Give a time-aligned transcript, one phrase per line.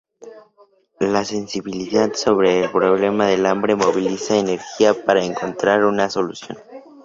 [0.99, 6.57] La sensibilización sobre el problema del hambre moviliza energía para encontrar una solución.